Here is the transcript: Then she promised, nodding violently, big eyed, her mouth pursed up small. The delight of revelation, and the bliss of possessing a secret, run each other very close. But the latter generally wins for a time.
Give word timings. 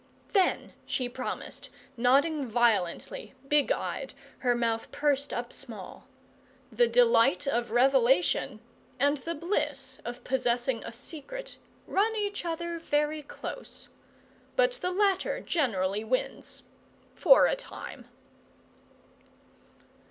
Then 0.33 0.73
she 0.87 1.07
promised, 1.07 1.69
nodding 1.95 2.47
violently, 2.47 3.35
big 3.47 3.71
eyed, 3.71 4.15
her 4.39 4.55
mouth 4.55 4.91
pursed 4.91 5.31
up 5.31 5.53
small. 5.53 6.07
The 6.71 6.87
delight 6.87 7.45
of 7.45 7.69
revelation, 7.69 8.61
and 8.99 9.17
the 9.17 9.35
bliss 9.35 10.01
of 10.03 10.23
possessing 10.23 10.83
a 10.83 10.91
secret, 10.91 11.59
run 11.85 12.15
each 12.15 12.45
other 12.45 12.79
very 12.79 13.21
close. 13.21 13.89
But 14.55 14.71
the 14.71 14.89
latter 14.89 15.39
generally 15.39 16.03
wins 16.03 16.63
for 17.13 17.45
a 17.45 17.55
time. 17.55 18.05